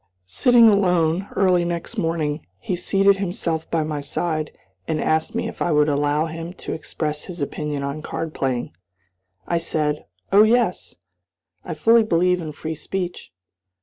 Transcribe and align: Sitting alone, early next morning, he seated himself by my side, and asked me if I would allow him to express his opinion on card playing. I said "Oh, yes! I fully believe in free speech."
Sitting 0.25 0.67
alone, 0.67 1.27
early 1.35 1.63
next 1.63 1.95
morning, 1.95 2.43
he 2.57 2.75
seated 2.75 3.17
himself 3.17 3.69
by 3.69 3.83
my 3.83 4.01
side, 4.01 4.49
and 4.87 4.99
asked 4.99 5.35
me 5.35 5.47
if 5.47 5.61
I 5.61 5.71
would 5.71 5.87
allow 5.89 6.25
him 6.25 6.53
to 6.53 6.73
express 6.73 7.25
his 7.25 7.39
opinion 7.39 7.83
on 7.83 8.01
card 8.01 8.33
playing. 8.33 8.71
I 9.47 9.59
said 9.59 10.07
"Oh, 10.31 10.41
yes! 10.41 10.95
I 11.63 11.75
fully 11.75 12.01
believe 12.01 12.41
in 12.41 12.51
free 12.51 12.73
speech." 12.73 13.31